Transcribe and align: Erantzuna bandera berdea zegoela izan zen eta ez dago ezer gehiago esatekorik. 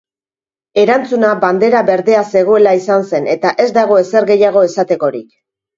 Erantzuna 0.83 1.29
bandera 1.43 1.83
berdea 1.91 2.25
zegoela 2.33 2.75
izan 2.81 3.07
zen 3.13 3.33
eta 3.39 3.55
ez 3.67 3.71
dago 3.79 4.03
ezer 4.07 4.31
gehiago 4.35 4.71
esatekorik. 4.73 5.29